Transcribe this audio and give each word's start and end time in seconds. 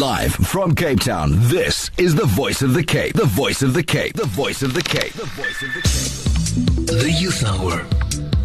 Live 0.00 0.32
from 0.32 0.74
Cape 0.74 1.00
Town, 1.00 1.32
this 1.50 1.90
is 1.98 2.14
the 2.14 2.24
voice 2.24 2.62
of 2.62 2.72
the 2.72 2.82
Cape. 2.82 3.12
The 3.12 3.26
voice 3.26 3.60
of 3.60 3.74
the 3.74 3.82
Cape. 3.82 4.14
The 4.14 4.24
voice 4.24 4.62
of 4.62 4.72
the 4.72 4.80
Cape. 4.80 5.12
The 5.12 5.26
voice 5.26 5.62
of 5.62 5.74
the 5.74 5.82
Cape. 5.82 6.86
The 6.86 7.10
Youth 7.20 7.44
Hour. 7.44 7.84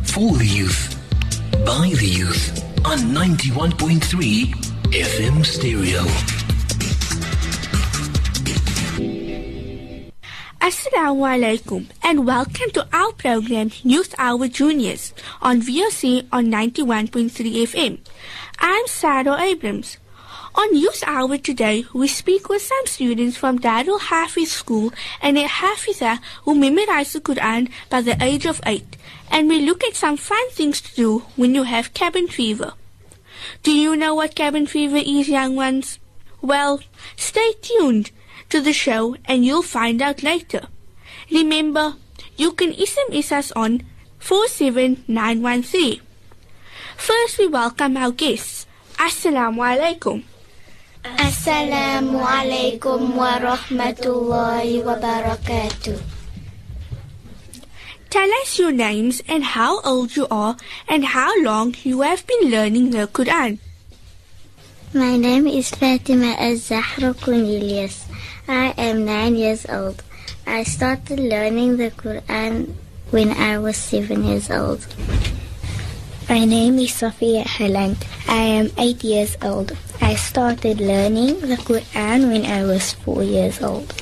For 0.03 0.35
the 0.35 0.45
youth. 0.45 0.99
By 1.65 1.93
the 1.95 2.11
youth. 2.11 2.61
On 2.83 2.97
91.3 2.97 4.51
FM 4.91 5.45
Stereo. 5.45 6.03
Assalamu 10.59 11.23
alaikum 11.23 11.85
and 12.03 12.27
welcome 12.27 12.69
to 12.73 12.85
our 12.91 13.13
program 13.13 13.71
Youth 13.81 14.13
Hour 14.17 14.49
Juniors 14.49 15.13
on 15.41 15.61
VOC 15.61 16.27
on 16.33 16.47
91.3 16.47 17.31
FM. 17.63 17.99
I'm 18.59 18.87
Sarah 18.87 19.39
Abrams. 19.39 19.99
On 20.57 20.73
Youth 20.73 21.03
Hour 21.05 21.37
today, 21.37 21.85
we 21.93 22.07
speak 22.07 22.47
with 22.47 22.61
some 22.61 22.85
students 22.85 23.35
from 23.35 23.59
Darul 23.59 23.99
Hafiz 23.99 24.53
School 24.53 24.93
and 25.21 25.37
a 25.37 25.43
Hafiza 25.43 26.19
who 26.43 26.55
memorized 26.55 27.11
the 27.11 27.19
Quran 27.19 27.69
by 27.89 27.99
the 27.99 28.15
age 28.23 28.45
of 28.45 28.61
eight, 28.65 28.95
and 29.29 29.49
we 29.49 29.59
look 29.59 29.83
at 29.83 29.97
some 29.97 30.15
fun 30.15 30.49
things 30.51 30.79
to 30.79 30.95
do 30.95 31.19
when 31.35 31.53
you 31.55 31.63
have 31.63 31.93
cabin 31.93 32.29
fever. 32.29 32.71
Do 33.63 33.71
you 33.73 33.97
know 33.97 34.15
what 34.15 34.35
cabin 34.35 34.65
fever 34.65 34.95
is, 34.95 35.27
young 35.27 35.57
ones? 35.57 35.99
Well, 36.41 36.79
stay 37.17 37.51
tuned 37.61 38.11
to 38.49 38.61
the 38.61 38.71
show 38.71 39.17
and 39.25 39.43
you'll 39.43 39.61
find 39.61 40.01
out 40.01 40.23
later. 40.23 40.67
Remember, 41.29 41.97
you 42.37 42.53
can 42.53 42.71
SMS 42.71 43.33
us 43.33 43.51
on 43.51 43.83
47913. 44.19 45.99
First, 46.95 47.39
we 47.39 47.47
welcome 47.47 47.97
our 47.97 48.11
guests. 48.11 48.65
Assalamu 48.97 49.59
alaikum. 49.59 50.23
Assalamu 51.05 52.17
alaikum 52.17 53.13
wa 53.13 53.37
rahmatullahi 53.37 54.81
wa 54.81 54.97
barakatuh. 54.97 56.01
Tell 58.09 58.29
us 58.41 58.57
your 58.57 58.71
names 58.71 59.21
and 59.29 59.53
how 59.53 59.81
old 59.85 60.15
you 60.17 60.25
are 60.31 60.57
and 60.89 61.05
how 61.13 61.29
long 61.43 61.75
you 61.83 62.01
have 62.01 62.25
been 62.25 62.49
learning 62.49 62.89
the 62.89 63.05
Quran. 63.05 63.59
My 64.97 65.15
name 65.15 65.45
is 65.45 65.69
Fatima 65.69 66.33
Az-Zahra 66.41 67.13
Cornelius. 67.13 68.09
I 68.47 68.73
am 68.73 69.05
nine 69.05 69.35
years 69.35 69.69
old. 69.69 70.01
I 70.47 70.63
started 70.63 71.19
learning 71.19 71.77
the 71.77 71.91
Quran 71.91 72.73
when 73.11 73.29
I 73.29 73.59
was 73.59 73.77
seven 73.77 74.25
years 74.25 74.49
old. 74.49 74.81
My 76.27 76.43
name 76.43 76.79
is 76.79 76.91
Sophia 76.91 77.43
Haland. 77.43 78.01
I 78.27 78.41
am 78.57 78.71
eight 78.79 79.03
years 79.03 79.37
old. 79.43 79.77
I 80.01 80.15
started 80.15 80.81
learning 80.81 81.39
the 81.41 81.55
Quran 81.55 82.31
when 82.31 82.45
I 82.45 82.63
was 82.63 82.93
four 82.93 83.21
years 83.21 83.61
old. 83.61 83.93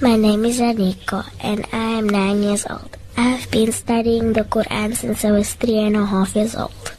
My 0.00 0.16
name 0.16 0.46
is 0.46 0.60
Anika 0.60 1.28
and 1.40 1.66
I 1.70 1.98
am 2.00 2.08
nine 2.08 2.42
years 2.42 2.64
old. 2.70 2.96
I 3.18 3.36
have 3.36 3.50
been 3.50 3.70
studying 3.70 4.32
the 4.32 4.44
Quran 4.44 4.96
since 4.96 5.26
I 5.26 5.30
was 5.32 5.52
three 5.52 5.78
and 5.78 5.94
a 5.94 6.06
half 6.06 6.34
years 6.34 6.56
old. 6.56 6.96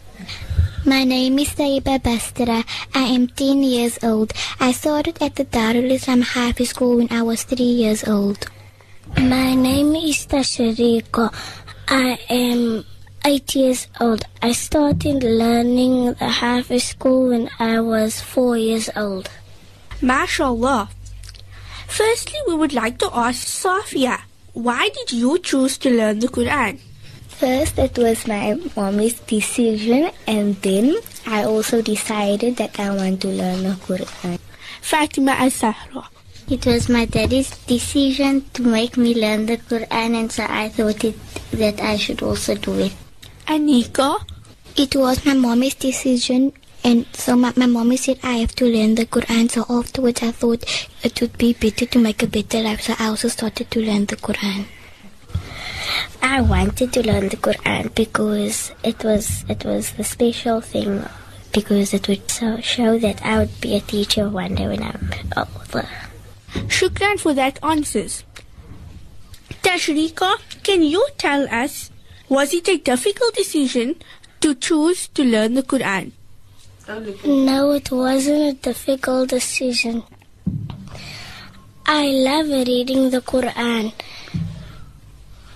My 0.86 1.04
name 1.04 1.40
is 1.40 1.50
Taiba 1.50 1.98
Bastra. 1.98 2.64
I 2.94 3.04
am 3.10 3.30
10 3.30 3.64
years 3.64 3.98
old. 4.04 4.34
I 4.60 4.72
started 4.72 5.18
at 5.20 5.36
the 5.36 5.46
Darul 5.46 5.90
Islam 5.90 6.22
High 6.22 6.52
School 6.64 6.98
when 6.98 7.12
I 7.12 7.24
was 7.24 7.42
3 7.44 7.58
years 7.58 8.08
old. 8.08 8.46
My 9.18 9.56
name 9.56 9.96
is 9.96 10.28
Tashrika. 10.28 11.34
I 11.88 12.20
am 12.30 12.86
8 13.26 13.56
years 13.56 13.88
old. 14.02 14.26
I 14.42 14.52
started 14.52 15.24
learning 15.24 16.14
the 16.16 16.28
Hafiz 16.28 16.84
School 16.90 17.30
when 17.30 17.50
I 17.58 17.80
was 17.80 18.20
4 18.20 18.58
years 18.58 18.90
old. 18.98 19.30
MashaAllah. 20.02 20.90
Firstly, 21.88 22.40
we 22.48 22.56
would 22.56 22.74
like 22.74 22.98
to 23.00 23.10
ask 23.14 23.48
Safia, 23.48 24.20
why 24.52 24.90
did 24.90 25.14
you 25.14 25.40
choose 25.40 25.78
to 25.78 25.90
learn 25.90 26.20
the 26.20 26.28
Quran? 26.28 26.80
First, 27.30 27.80
it 27.80 27.98
was 27.98 28.28
my 28.28 28.60
mommy's 28.76 29.20
decision, 29.22 30.12
and 30.28 30.56
then 30.62 30.98
I 31.26 31.46
also 31.46 31.82
decided 31.82 32.58
that 32.58 32.78
I 32.78 32.94
want 32.94 33.22
to 33.22 33.30
learn 33.30 33.64
the 33.64 33.76
Quran. 33.88 34.38
Fatima 34.82 35.32
Az-Zahra. 35.40 36.10
It 36.50 36.66
was 36.66 36.90
my 36.90 37.06
daddy's 37.06 37.56
decision 37.68 38.44
to 38.52 38.64
make 38.64 38.98
me 38.98 39.16
learn 39.16 39.46
the 39.46 39.58
Quran, 39.58 40.20
and 40.20 40.30
so 40.30 40.44
I 40.44 40.68
thought 40.68 41.06
it, 41.06 41.16
that 41.52 41.80
I 41.80 41.96
should 41.96 42.22
also 42.22 42.56
do 42.56 42.80
it. 42.80 42.94
Anika. 43.48 44.24
It 44.76 44.96
was 44.96 45.26
my 45.26 45.34
mommy's 45.34 45.76
decision, 45.76 46.52
and 46.84 47.06
so 47.14 47.36
my, 47.36 47.54
my 47.56 47.68
mommy 47.68 47.98
said 47.98 48.20
I 48.24 48.38
have 48.38 48.56
to 48.56 48.66
learn 48.66 48.96
the 48.96 49.06
Quran. 49.06 49.52
So 49.52 49.66
afterwards, 49.70 50.24
I 50.24 50.32
thought 50.32 50.64
it 51.04 51.22
would 51.22 51.38
be 51.38 51.54
better 51.54 51.86
to 51.86 52.00
make 52.00 52.24
a 52.24 52.28
better 52.28 52.62
life, 52.62 52.82
so 52.82 52.96
I 52.98 53.08
also 53.08 53.28
started 53.28 53.70
to 53.72 53.80
learn 53.86 54.06
the 54.06 54.16
Quran. 54.16 54.66
I 56.22 56.42
wanted 56.42 56.94
to 56.94 57.06
learn 57.06 57.30
the 57.30 57.38
Quran 57.38 57.94
because 57.94 58.72
it 58.84 59.04
was 59.04 59.46
it 59.48 59.64
was 59.64 59.92
the 59.92 60.04
special 60.04 60.62
thing 60.62 61.04
because 61.52 61.94
it 61.94 62.08
would 62.08 62.32
so 62.32 62.60
show 62.62 62.98
that 62.98 63.24
I 63.24 63.38
would 63.40 63.62
be 63.62 63.76
a 63.76 63.82
teacher 63.82 64.28
one 64.30 64.56
day 64.56 64.68
when 64.68 64.82
I'm 64.82 65.12
older. 65.38 65.88
Shukran 66.68 67.20
for 67.20 67.34
that 67.34 67.60
answers. 67.64 68.24
Tashrika, 69.62 70.38
can 70.64 70.82
you 70.82 71.06
tell 71.18 71.48
us, 71.54 71.92
was 72.30 72.54
it 72.54 72.68
a 72.68 72.78
difficult 72.78 73.36
decision 73.36 73.96
to 74.42 74.56
choose 74.56 75.08
to 75.10 75.24
learn 75.24 75.54
the 75.54 75.64
Quran? 75.64 76.12
No, 77.26 77.72
it 77.72 77.92
wasn't 77.92 78.44
a 78.44 78.54
difficult 78.54 79.30
decision. 79.30 80.04
I 81.86 82.08
love 82.08 82.48
reading 82.48 83.10
the 83.10 83.22
Quran. 83.22 83.94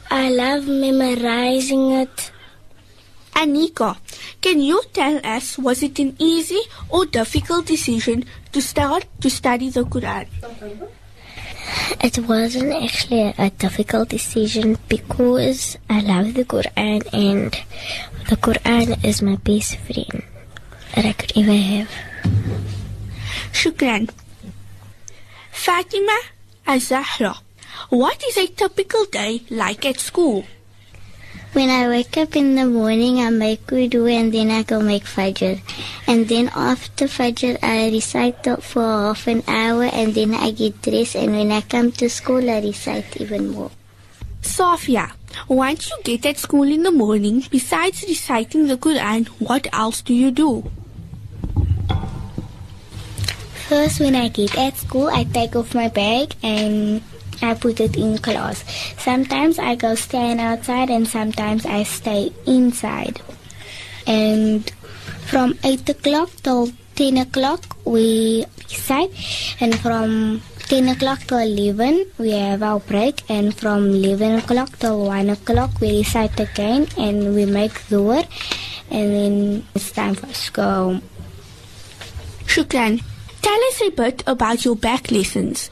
I 0.10 0.30
love 0.30 0.68
memorizing 0.68 1.92
it. 1.92 2.32
Anika, 3.34 3.98
can 4.42 4.62
you 4.62 4.82
tell 4.94 5.20
us, 5.24 5.58
was 5.58 5.84
it 5.84 6.00
an 6.00 6.16
easy 6.18 6.62
or 6.90 7.06
difficult 7.06 7.66
decision 7.66 8.26
to 8.52 8.62
start 8.62 9.06
to 9.22 9.30
study 9.30 9.70
the 9.70 9.84
Quran? 9.84 10.28
It 12.02 12.20
wasn't 12.20 12.74
actually 12.74 13.34
a 13.38 13.50
difficult 13.50 14.10
decision 14.10 14.78
because 14.88 15.78
I 15.90 16.02
love 16.02 16.34
the 16.34 16.46
Quran 16.46 17.02
and 17.14 17.52
the 18.30 18.38
Quran 18.38 19.04
is 19.04 19.22
my 19.22 19.36
best 19.36 19.78
friend 19.78 20.24
that 20.96 21.06
I 21.06 21.14
could 21.14 21.34
ever 21.36 21.54
have. 21.54 21.92
Shukran. 23.52 24.10
Fatima 25.52 26.18
Azahra, 26.66 27.38
what 27.90 28.24
is 28.24 28.38
a 28.38 28.48
typical 28.48 29.06
day 29.06 29.42
like 29.50 29.86
at 29.86 30.00
school? 30.00 30.46
When 31.54 31.70
I 31.70 31.88
wake 31.88 32.18
up 32.18 32.36
in 32.36 32.56
the 32.56 32.66
morning, 32.66 33.20
I 33.20 33.30
make 33.30 33.66
wudu 33.68 34.12
and 34.12 34.32
then 34.34 34.52
I 34.52 34.64
go 34.64 34.80
make 34.82 35.06
fajr. 35.06 35.60
And 36.06 36.28
then 36.28 36.52
after 36.54 37.06
fajr, 37.06 37.58
I 37.64 37.90
recite 37.90 38.46
for 38.62 38.84
half 38.84 39.28
an 39.28 39.44
hour 39.48 39.84
and 39.84 40.14
then 40.14 40.36
I 40.36 40.52
get 40.52 40.82
dressed. 40.82 41.16
And 41.16 41.32
when 41.32 41.52
I 41.52 41.62
come 41.62 41.92
to 41.94 42.10
school, 42.10 42.50
I 42.50 42.60
recite 42.60 43.20
even 43.20 43.50
more. 43.50 43.72
Safia, 44.42 45.12
once 45.48 45.90
you 45.90 45.98
get 46.04 46.26
at 46.26 46.38
school 46.38 46.64
in 46.64 46.84
the 46.84 46.92
morning, 46.92 47.44
besides 47.50 48.04
reciting 48.08 48.68
the 48.68 48.78
Quran, 48.78 49.28
what 49.40 49.68
else 49.74 50.02
do 50.02 50.14
you 50.14 50.32
do? 50.32 50.70
First, 53.68 54.00
when 54.00 54.16
I 54.16 54.30
get 54.30 54.58
at 54.58 54.78
school, 54.78 55.10
I 55.10 55.24
take 55.26 55.56
off 55.56 55.76
my 55.76 55.90
bag 55.90 56.36
and 56.42 57.02
I 57.42 57.54
put 57.54 57.80
it 57.80 57.96
in 57.96 58.18
class. 58.18 58.64
Sometimes 58.98 59.60
I 59.60 59.76
go 59.76 59.96
stand 59.96 60.40
outside 60.40 60.90
and 60.90 61.08
sometimes 61.08 61.66
I 61.66 61.84
stay 61.84 62.32
inside. 62.46 63.22
And 64.06 64.70
from 65.28 65.58
8 65.64 65.90
o'clock 65.90 66.30
till 66.44 66.72
10 66.96 67.18
o'clock 67.18 67.78
we 67.86 68.46
recite 68.70 69.12
and 69.60 69.78
from 69.80 70.42
10 70.68 70.90
o'clock 70.90 71.20
to 71.28 71.38
11 71.38 72.06
we 72.18 72.32
have 72.32 72.64
our 72.64 72.80
break 72.80 73.22
and 73.30 73.54
from 73.54 73.92
11 73.92 74.40
o'clock 74.40 74.78
till 74.80 75.06
1 75.06 75.30
o'clock 75.30 75.72
we 75.80 76.00
recite 76.00 76.40
again 76.40 76.88
and 76.98 77.36
we 77.36 77.46
make 77.46 77.74
dhuhr 77.92 78.26
and 78.90 79.08
then 79.14 79.66
it's 79.76 79.92
time 79.92 80.16
for 80.16 80.62
home. 80.62 81.02
Shukran. 82.46 83.04
Tell 83.42 83.64
us 83.70 83.82
a 83.82 83.90
bit 83.92 84.24
about 84.26 84.66
your 84.66 84.76
back 84.76 85.12
lessons. 85.12 85.70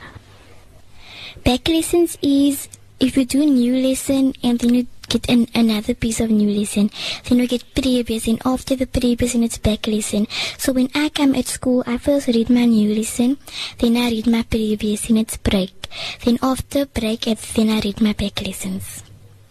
Back 1.46 1.68
lessons 1.70 2.18
is 2.24 2.68
if 3.00 3.16
you 3.16 3.24
do 3.24 3.44
a 3.44 3.46
new 3.46 3.76
lesson 3.78 4.34
and 4.42 4.58
then 4.58 4.74
you 4.74 4.88
get 5.08 5.30
an, 5.30 5.48
another 5.54 5.94
piece 5.94 6.20
of 6.20 6.32
new 6.32 6.50
lesson, 6.50 6.90
then 7.26 7.38
you 7.38 7.48
get 7.48 7.76
previous 7.76 8.28
and 8.28 8.42
after 8.44 8.76
the 8.76 8.88
previous 8.88 9.36
and 9.36 9.44
it's 9.44 9.60
back 9.60 9.86
lesson. 9.86 10.28
So 10.58 10.74
when 10.74 10.90
I 10.96 11.10
come 11.10 11.36
at 11.36 11.46
school, 11.46 11.84
I 11.86 12.00
first 12.00 12.26
read 12.30 12.50
my 12.50 12.66
new 12.66 12.96
lesson, 12.96 13.38
then 13.78 13.96
I 13.96 14.10
read 14.10 14.26
my 14.26 14.42
previous 14.42 15.08
and 15.08 15.20
it's 15.20 15.38
break. 15.38 15.88
Then 16.24 16.40
after 16.42 16.88
break, 16.88 17.28
it's, 17.28 17.54
then 17.54 17.70
I 17.70 17.80
read 17.80 18.02
my 18.02 18.14
back 18.14 18.42
lessons. 18.42 19.04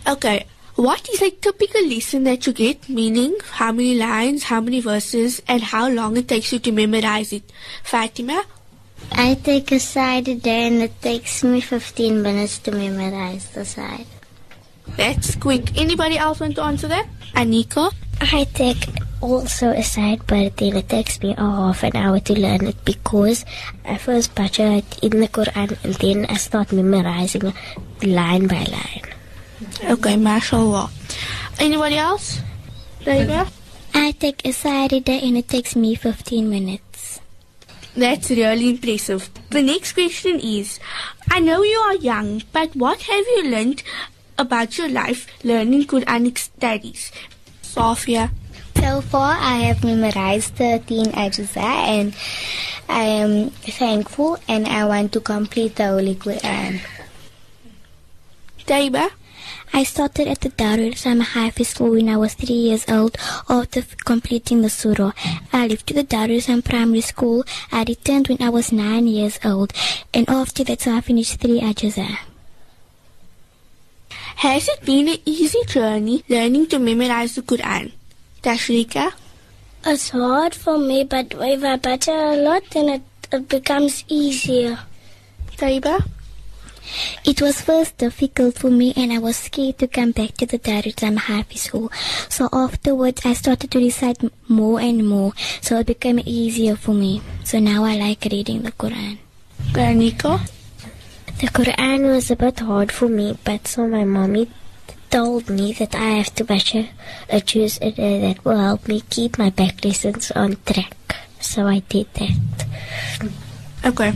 Okay, 0.05 0.47
what 0.75 1.09
is 1.09 1.23
a 1.23 1.31
typical 1.31 1.87
lesson 1.87 2.25
that 2.25 2.45
you 2.45 2.53
get? 2.53 2.89
Meaning, 2.89 3.37
how 3.53 3.71
many 3.71 3.97
lines, 3.97 4.43
how 4.43 4.61
many 4.61 4.81
verses, 4.81 5.41
and 5.47 5.63
how 5.63 5.89
long 5.89 6.17
it 6.17 6.27
takes 6.27 6.53
you 6.53 6.59
to 6.59 6.73
memorize 6.73 7.33
it? 7.33 7.53
Fatima? 7.85 8.43
I 9.13 9.35
take 9.35 9.73
a 9.73 9.81
side 9.81 10.29
a 10.29 10.35
day 10.35 10.67
and 10.67 10.83
it 10.83 11.01
takes 11.01 11.45
me 11.45 11.61
15 11.61 12.23
minutes 12.23 12.59
to 12.61 12.73
memorize 12.73 13.51
the 13.51 13.65
side. 13.65 14.07
That's 14.97 15.35
quick. 15.37 15.77
Anybody 15.77 16.19
else 16.19 16.41
want 16.41 16.57
to 16.57 16.63
answer 16.63 16.89
that? 16.89 17.07
Anika? 17.35 17.93
I 18.21 18.45
take 18.45 18.89
also 19.21 19.71
a 19.71 19.83
side, 19.83 20.21
but 20.27 20.57
then 20.57 20.77
it 20.77 20.89
takes 20.89 21.21
me 21.23 21.35
a 21.37 21.41
half 21.41 21.83
an 21.83 21.97
hour 21.97 22.21
to 22.21 22.39
learn 22.39 22.67
it 22.67 22.85
because 22.85 23.45
I 23.85 23.99
first 23.99 24.35
bacha 24.35 24.85
it 24.85 24.99
in 25.03 25.21
the 25.21 25.29
Quran 25.29 25.77
and 25.83 25.95
then 25.95 26.27
I 26.27 26.37
start 26.37 26.73
memorizing 26.73 27.53
line 28.03 28.47
by 28.47 28.65
line. 28.69 29.09
Okay, 29.83 30.17
mashallah. 30.17 30.91
Anybody 31.59 31.97
else? 31.97 32.41
Taiba? 33.01 33.49
I 33.95 34.13
take 34.13 34.45
a 34.45 34.53
side 34.53 34.93
a 34.93 35.01
day 35.01 35.21
and 35.23 35.37
it 35.39 35.49
takes 35.49 35.75
me 35.75 35.95
15 35.95 36.51
minutes. 36.51 36.84
That's 37.97 38.31
really 38.31 38.71
impressive. 38.71 39.31
The 39.51 39.63
next 39.63 39.93
question 39.93 40.41
is 40.41 40.81
I 41.31 41.39
know 41.41 41.63
you 41.63 41.79
are 41.79 41.97
young, 41.97 42.43
but 42.53 42.75
what 42.75 43.03
have 43.03 43.25
you 43.37 43.51
learned 43.51 43.83
about 44.37 44.77
your 44.77 44.89
life 44.89 45.27
learning 45.45 45.87
Quranic 45.87 46.39
studies? 46.39 47.13
Sophia. 47.63 48.31
So 48.77 49.01
far, 49.01 49.37
I 49.39 49.71
have 49.71 49.85
memorized 49.85 50.55
13 50.57 51.13
ajza 51.13 51.57
and 51.63 52.15
I 52.89 53.05
am 53.05 53.51
thankful 53.51 54.39
and 54.49 54.67
I 54.67 54.85
want 54.85 55.13
to 55.13 55.21
complete 55.21 55.77
the 55.77 55.87
Holy 55.87 56.17
Quran. 56.17 56.81
Taiba. 58.67 59.11
I 59.77 59.83
started 59.83 60.29
at 60.29 60.41
the 60.41 60.51
Darul 60.51 60.97
Sama 60.97 61.25
High 61.25 61.51
School 61.51 61.91
when 61.91 62.09
I 62.09 62.17
was 62.17 62.35
three 62.35 62.55
years 62.55 62.85
old 62.89 63.17
after 63.51 63.83
completing 64.05 64.63
the 64.63 64.71
surah. 64.71 65.11
I 65.53 65.67
left 65.67 65.89
to 65.89 65.95
the 65.95 66.05
Darul 66.05 66.41
Sam 66.41 66.63
Primary 66.63 67.01
School. 67.01 67.43
I 67.73 67.83
returned 67.83 68.29
when 68.29 68.41
I 68.41 68.51
was 68.51 68.71
nine 68.71 69.09
years 69.09 69.41
old 69.45 69.73
and 70.15 70.31
after 70.31 70.63
that 70.63 70.87
I 70.87 71.01
finished 71.01 71.41
three 71.41 71.61
ajza. 71.61 72.07
Has 74.37 74.69
it 74.69 74.85
been 74.85 75.09
an 75.09 75.19
easy 75.25 75.65
journey 75.67 76.23
learning 76.29 76.69
to 76.69 76.79
memorize 76.79 77.35
the 77.35 77.43
Quran? 77.43 77.91
Tashrika. 78.45 79.13
It's 79.85 80.11
hard 80.11 80.55
for 80.55 80.79
me, 80.79 81.03
but 81.03 81.35
if 81.35 81.65
I 81.65 81.77
bacha 81.79 82.13
a 82.13 82.37
lot, 82.37 82.63
then 82.71 82.89
it, 82.91 83.03
it 83.33 83.49
becomes 83.49 84.05
easier. 84.07 84.79
Taiba. 85.57 86.14
It 87.25 87.41
was 87.41 87.61
first 87.61 87.99
difficult 87.99 88.59
for 88.59 88.71
me 88.71 88.93
and 88.97 89.13
I 89.13 89.19
was 89.19 89.37
scared 89.37 89.79
to 89.79 89.89
come 89.89 90.13
back 90.13 90.35
to 90.39 90.47
the 90.47 90.59
Darul 90.59 90.99
Sam 90.99 91.17
Hafiz 91.17 91.63
School. 91.63 91.91
So 92.29 92.49
afterwards 92.53 93.23
I 93.25 93.35
started 93.35 93.71
to 93.71 93.79
recite 93.79 94.23
more 94.49 94.81
and 94.81 95.07
more 95.09 95.33
so 95.61 95.79
it 95.79 95.87
became 95.87 96.21
easier 96.25 96.77
for 96.77 96.93
me. 96.93 97.23
So 97.45 97.59
now 97.59 97.85
I 97.85 97.97
like 97.97 98.25
reading 98.31 98.63
the 98.63 98.73
Quran. 98.73 99.19
Anika. 99.73 100.41
The 101.41 101.49
Quran 101.49 102.15
was 102.15 102.31
a 102.31 102.37
bit 102.37 102.61
hard 102.61 102.93
for 102.93 103.09
me, 103.09 103.37
but 103.45 103.67
so 103.67 103.89
my 103.89 104.05
mommy 104.05 104.49
told 105.11 105.51
me 105.51 105.73
that 105.73 105.95
I 105.95 106.23
have 106.23 106.35
to 106.37 106.45
watch 106.45 106.75
a, 106.75 106.91
a 107.29 107.41
juice 107.41 107.79
uh, 107.81 107.91
that 107.97 108.45
will 108.45 108.59
help 108.59 108.87
me 108.89 109.01
keep 109.11 109.39
my 109.39 109.51
back 109.51 109.85
lessons 109.85 110.31
on 110.33 110.57
track. 110.65 110.95
So 111.41 111.67
I 111.67 111.81
did 111.81 112.07
that. 112.15 112.67
Okay. 113.85 114.13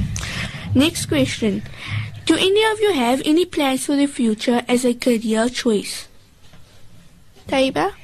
Next 0.75 1.07
question. 1.07 1.63
Do 2.29 2.37
any 2.37 2.63
of 2.71 2.79
you 2.79 2.93
have 2.93 3.23
any 3.25 3.47
plans 3.47 3.87
for 3.87 3.97
the 3.97 4.05
future 4.05 4.61
as 4.69 4.85
a 4.85 4.93
career 4.93 5.49
choice? 5.49 6.09
Taiba. 7.49 7.95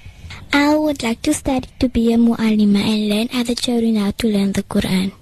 I 0.50 0.74
would 0.76 1.02
like 1.02 1.20
to 1.28 1.34
study 1.34 1.68
to 1.78 1.90
be 1.90 2.10
a 2.10 2.16
mu'allima 2.16 2.80
and 2.80 3.08
learn 3.10 3.28
other 3.34 3.54
children 3.54 3.96
how 3.96 4.12
to 4.12 4.26
learn 4.26 4.52
the 4.52 4.62
Quran. 4.62 5.12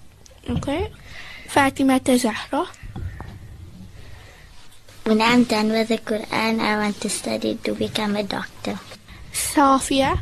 Okay. 0.49 0.93
Fatima 1.49 1.99
Zahra. 1.99 2.69
When 5.03 5.21
I'm 5.21 5.43
done 5.51 5.71
with 5.71 5.89
the 5.89 5.99
Quran, 5.99 6.61
I 6.61 6.79
want 6.79 7.01
to 7.01 7.09
study 7.09 7.59
to 7.65 7.75
become 7.75 8.15
a 8.15 8.23
doctor. 8.23 8.79
Safia. 9.33 10.21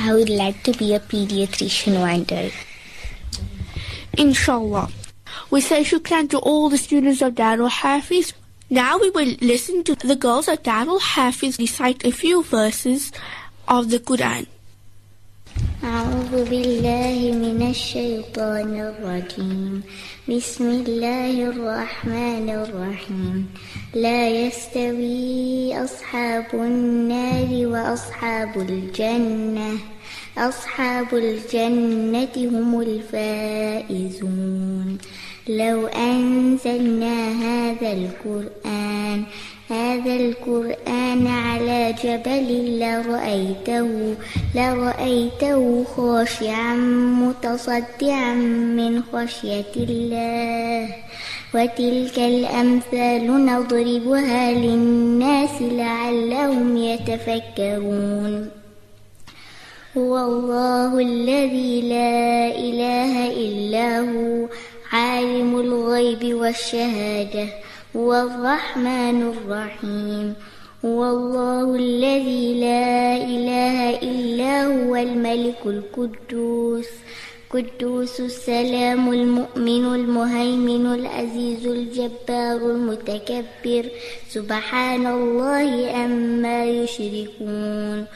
I 0.00 0.14
would 0.14 0.30
like 0.30 0.62
to 0.62 0.72
be 0.72 0.94
a 0.94 1.00
pediatrician 1.00 2.00
one 2.00 2.24
day. 2.24 2.54
Inshallah. 4.16 4.88
We 5.53 5.61
say 5.61 5.83
shukran 5.83 6.29
to 6.31 6.39
all 6.39 6.69
the 6.69 6.77
students 6.77 7.21
of 7.21 7.33
Darul 7.35 7.69
Hafiz. 7.69 8.33
Now 8.69 8.99
we 8.99 9.09
will 9.09 9.35
listen 9.41 9.83
to 9.85 9.95
the 9.95 10.15
girls 10.15 10.47
of 10.47 10.61
Darul 10.63 11.01
Hafiz 11.01 11.57
recite 11.57 12.05
a 12.05 12.11
few 12.11 12.43
verses 12.43 13.11
of 13.67 13.89
the 13.89 13.99
Quran. 13.99 14.47
أعوذ 15.83 16.49
بالله 16.49 17.19
من 17.31 17.69
الشيطان 17.69 18.79
الرجيم 18.79 19.83
بسم 20.29 20.65
الله 20.69 21.35
الرحمن 21.49 22.49
الرحيم 22.49 23.47
لا 23.95 24.29
يستوي 24.29 25.83
أصحاب 25.83 26.47
النار 26.53 27.49
وأصحاب 27.67 28.59
الجنة 28.61 29.79
أصحاب 30.38 31.14
الجنة 31.14 32.36
هم 32.36 32.80
الفائزون. 32.80 34.98
لو 35.48 35.86
أنزلنا 35.86 37.28
هذا 37.28 37.92
القرآن 37.92 39.24
هذا 39.70 40.16
القرآن 40.16 41.26
على 41.26 41.94
جبل 42.04 42.80
لرأيته 42.80 44.14
لرأيته 44.54 45.84
خاشعا 45.84 46.74
متصدعا 47.22 48.34
من 48.78 49.02
خشية 49.12 49.74
الله. 49.76 50.94
وتلك 51.54 52.18
الأمثال 52.18 53.46
نضربها 53.46 54.52
للناس 54.52 55.62
لعلهم 55.62 56.76
يتفكرون. 56.76 58.63
هو 59.96 60.18
الله 60.18 60.98
الذي 60.98 61.80
لا 61.80 62.50
إله 62.50 63.30
إلا 63.30 64.00
هو 64.00 64.48
عالم 64.92 65.60
الغيب 65.60 66.34
والشهادة 66.34 67.46
هو 67.96 68.14
الرحمن 68.14 69.18
الرحيم. 69.22 70.34
هو 70.84 71.00
الله 71.10 71.74
الذي 71.74 72.60
لا 72.60 73.16
إله 73.16 73.78
إلا 74.02 74.66
هو 74.66 74.96
الملك 74.96 75.62
القدوس. 75.66 76.90
قدوس 77.50 78.20
السلام 78.20 79.12
المؤمن 79.12 79.84
المهيمن 79.94 80.86
العزيز 80.86 81.66
الجبار 81.66 82.56
المتكبر. 82.56 83.84
سبحان 84.28 85.06
الله 85.06 86.04
أما 86.04 86.64
يشركون. 86.64 88.06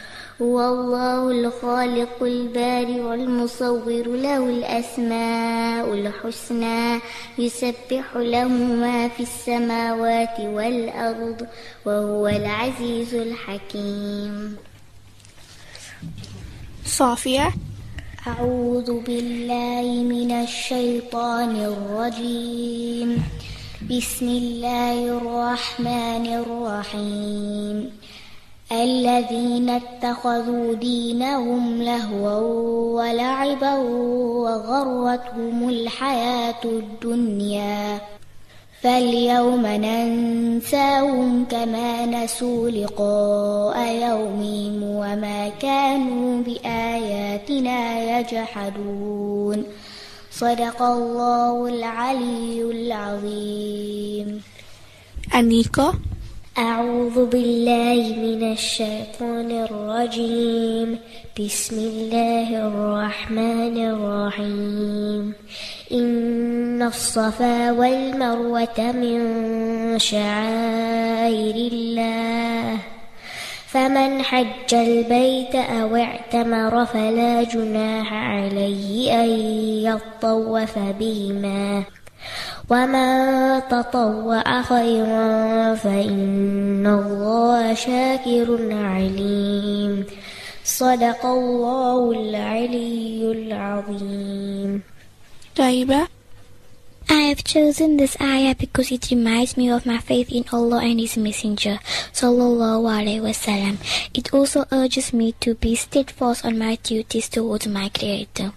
هو 0.43 0.61
الله 0.61 1.31
الخالق 1.31 2.23
البارئ 2.23 3.15
المصور 3.15 4.07
له 4.07 4.39
الأسماء 4.39 5.95
الحسنى 5.95 7.01
يسبح 7.39 8.17
له 8.17 8.49
ما 8.49 9.09
في 9.09 9.23
السماوات 9.23 10.41
والأرض 10.41 11.47
وهو 11.87 12.29
العزيز 12.29 13.15
الحكيم. 13.15 14.57
Safia. 16.87 17.51
أعوذ 18.27 19.01
بالله 19.01 19.87
من 20.03 20.31
الشيطان 20.31 21.57
الرجيم. 21.57 23.23
بسم 23.91 24.29
الله 24.29 25.19
الرحمن 25.19 26.27
الرحيم. 26.27 27.91
الذين 28.73 29.71
اتخذوا 29.71 30.75
دينهم 30.75 31.83
لهوا 31.83 32.37
ولعبا 33.01 33.75
وغرتهم 34.45 35.69
الحياة 35.69 36.65
الدنيا 36.65 38.01
فاليوم 38.83 39.67
ننساهم 39.67 41.45
كما 41.45 42.07
نسوا 42.07 42.71
لقاء 42.71 43.79
يومهم 44.09 44.83
وما 44.83 45.49
كانوا 45.49 46.43
بآياتنا 46.43 47.79
يجحدون 48.19 49.65
صدق 50.31 50.83
الله 50.83 51.69
العلي 51.69 52.63
العظيم 52.63 54.41
Anika. 55.31 55.93
أعوذ 56.59 57.27
بالله 57.27 58.15
من 58.19 58.53
الشيطان 58.53 59.51
الرجيم. 59.51 60.99
بسم 61.41 61.79
الله 61.79 62.67
الرحمن 62.67 63.77
الرحيم. 63.79 65.35
إن 65.93 66.83
الصفا 66.83 67.71
والمروة 67.71 68.79
من 68.79 69.19
شعائر 69.99 71.55
الله. 71.55 72.79
فمن 73.67 74.23
حج 74.23 74.75
البيت 74.75 75.55
أو 75.55 75.97
اعتمر 75.97 76.87
فلا 76.87 77.43
جناح 77.43 78.13
عليه 78.13 79.25
أن 79.25 79.31
يطوف 79.87 80.79
بهما. 80.79 81.83
ومن 82.70 83.62
تطوع 83.70 84.62
خيرا 84.62 85.76
فإن 85.76 86.88
الله 86.88 87.74
شاكر 87.74 88.48
عليم 88.72 90.06
صدق 90.64 91.26
الله 91.26 92.12
العلي 92.12 93.32
العظيم 93.32 94.82
Taiba, 95.54 96.08
I 97.10 97.30
have 97.30 97.44
chosen 97.44 97.98
this 97.98 98.18
ayah 98.20 98.56
because 98.58 98.92
it 98.92 99.12
reminds 99.12 99.56
me 99.56 99.70
of 99.70 99.86
my 99.86 100.00
faith 100.00 100.32
in 100.32 100.46
Allah 100.52 100.82
and 100.82 101.00
His 101.00 101.16
Messenger, 101.16 101.78
sallallahu 102.10 102.90
alaihi 102.90 103.22
wasallam. 103.22 103.78
It 104.18 104.34
also 104.34 104.66
urges 104.72 105.14
me 105.14 105.38
to 105.46 105.54
be 105.54 105.76
steadfast 105.76 106.44
on 106.44 106.58
my 106.58 106.82
duties 106.82 107.30
towards 107.30 107.68
my 107.68 107.90
Creator. 107.90 108.57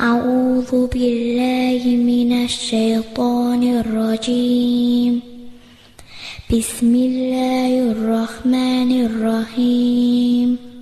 أعوذ 0.00 0.86
بالله 0.86 1.82
من 1.86 2.44
الشيطان 2.44 3.62
الرجيم. 3.62 5.20
بسم 6.52 6.94
الله 6.94 7.90
الرحمن 7.90 8.90
الرحيم. 9.06 10.72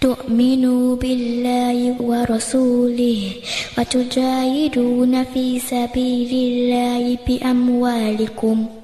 تؤمنوا 0.00 0.96
بالله 0.96 1.96
ورسوله 2.00 3.22
وتجاهدون 3.78 5.24
في 5.24 5.58
سبيل 5.58 6.32
الله 6.32 7.18
بأموالكم 7.28 8.83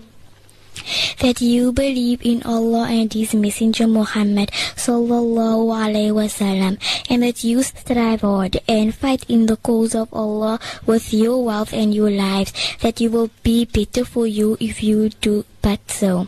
That 1.19 1.41
you 1.41 1.71
believe 1.71 2.21
in 2.23 2.43
Allah 2.43 2.87
and 2.89 3.11
His 3.11 3.33
Messenger 3.33 3.87
Muhammad 3.87 4.51
sallallahu 4.75 5.71
alaihi 5.71 6.11
wasallam, 6.11 6.77
and 7.09 7.23
that 7.23 7.43
you 7.43 7.63
strive 7.63 8.21
hard 8.21 8.59
and 8.67 8.93
fight 8.93 9.25
in 9.29 9.45
the 9.45 9.57
cause 9.57 9.95
of 9.95 10.13
Allah 10.13 10.59
with 10.85 11.13
your 11.13 11.43
wealth 11.43 11.73
and 11.73 11.93
your 11.93 12.11
lives, 12.11 12.53
that 12.81 12.99
you 13.01 13.09
will 13.09 13.29
be 13.43 13.65
better 13.65 14.05
for 14.05 14.27
you 14.27 14.57
if 14.59 14.83
you 14.83 15.09
do 15.09 15.45
but 15.61 15.79
so. 15.89 16.27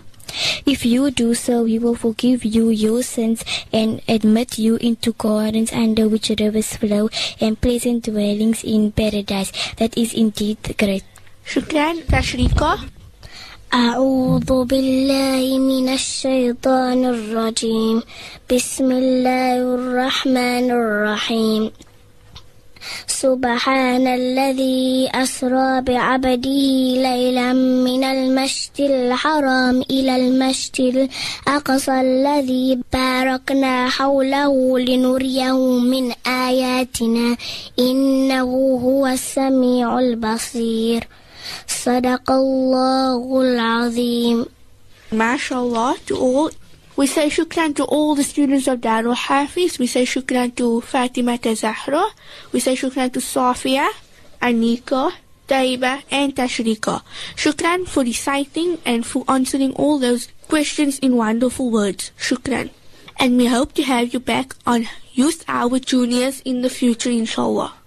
If 0.66 0.86
you 0.86 1.12
do 1.12 1.36
so, 1.36 1.66
He 1.66 1.78
will 1.78 1.96
forgive 1.96 2.44
you 2.44 2.70
your 2.70 3.04
sins 3.04 3.46
and 3.72 4.02
admit 4.08 4.58
you 4.58 4.78
into 4.78 5.14
gardens 5.14 5.72
under 5.72 6.10
which 6.10 6.30
rivers 6.30 6.76
flow 6.76 7.10
and 7.40 7.60
pleasant 7.60 8.06
dwellings 8.06 8.64
in 8.64 8.92
paradise. 8.92 9.52
That 9.78 9.96
is 9.98 10.14
indeed 10.14 10.58
great. 10.78 11.04
Shukran, 11.46 12.02
Tashrika. 12.04 12.90
أعوذ 13.74 14.66
بالله 14.70 15.58
من 15.58 15.90
الشيطان 15.90 17.06
الرجيم. 17.06 18.04
بسم 18.54 18.92
الله 18.92 19.58
الرحمن 19.58 20.72
الرحيم. 20.72 21.72
سبحان 23.08 24.08
الذي 24.08 25.10
أسرى 25.16 25.82
بعبده 25.82 26.66
ليلا 27.02 27.54
من 27.58 28.04
المشت 28.04 28.80
الحرام 28.80 29.82
إلى 29.82 30.16
المشت 30.16 30.80
الأقصى 30.80 32.02
الذي 32.02 32.80
باركنا 32.94 33.90
حوله 33.90 34.80
لنريه 34.80 35.58
من 35.82 36.14
آياتنا. 36.28 37.38
إنه 37.80 38.50
هو 38.86 39.08
السميع 39.08 40.00
البصير. 40.00 41.08
Sadaqallahul 41.68 43.58
Azim. 43.60 44.50
MashaAllah 45.12 46.06
to 46.06 46.18
all. 46.18 46.52
We 46.96 47.08
say 47.08 47.28
shukran 47.28 47.76
to 47.78 47.84
all 47.86 48.16
the 48.16 48.24
students 48.24 48.68
of 48.68 48.82
Darul 48.82 49.16
Hafiz. 49.16 49.80
We 49.80 49.88
say 49.88 50.06
shukran 50.06 50.56
to 50.56 50.82
Fatima 50.82 51.40
Zahra. 51.56 52.06
We 52.52 52.60
say 52.60 52.76
shukran 52.76 53.12
to 53.14 53.20
Safia, 53.20 53.90
Anika, 54.42 55.12
Taiba 55.48 56.04
and 56.12 56.36
Tashrika. 56.36 57.02
Shukran 57.36 57.88
for 57.88 58.04
reciting 58.04 58.78
and 58.86 59.06
for 59.06 59.24
answering 59.28 59.74
all 59.74 60.00
those 60.00 60.30
questions 60.48 61.00
in 61.00 61.16
wonderful 61.16 61.70
words. 61.70 62.12
Shukran. 62.18 62.70
And 63.20 63.38
we 63.38 63.48
hope 63.48 63.74
to 63.74 63.84
have 63.84 64.14
you 64.14 64.20
back 64.20 64.56
on 64.66 64.88
Youth 65.14 65.44
Hour 65.48 65.80
Juniors 65.80 66.42
in 66.42 66.62
the 66.62 66.70
future, 66.70 67.10
inshallah. 67.10 67.74